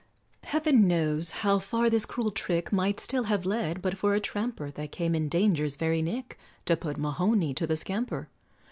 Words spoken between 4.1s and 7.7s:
a tramper That came in danger's very nick, To put Mahoney to